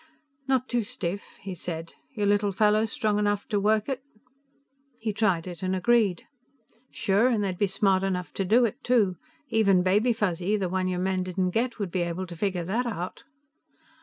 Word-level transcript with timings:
"Not 0.47 0.67
too 0.67 0.81
stiff," 0.81 1.37
he 1.41 1.53
said. 1.53 1.93
"Your 2.15 2.25
little 2.25 2.51
fellows 2.51 2.91
strong 2.91 3.19
enough 3.19 3.47
to 3.49 3.59
work 3.59 3.87
it?" 3.87 4.01
He 4.99 5.13
tried 5.13 5.45
it 5.45 5.61
and 5.61 5.75
agreed. 5.75 6.23
"Sure. 6.89 7.27
And 7.27 7.43
they'd 7.43 7.55
be 7.59 7.67
smart 7.67 8.01
enough 8.01 8.33
to 8.33 8.43
do 8.43 8.65
it, 8.65 8.83
too. 8.83 9.17
Even 9.49 9.83
Baby 9.83 10.11
Fuzzy, 10.11 10.57
the 10.57 10.69
one 10.69 10.87
your 10.87 10.99
men 10.99 11.21
didn't 11.21 11.51
get, 11.51 11.77
would 11.77 11.91
be 11.91 12.01
able 12.01 12.25
to 12.25 12.35
figure 12.35 12.63
that 12.63 12.87
out." 12.87 13.25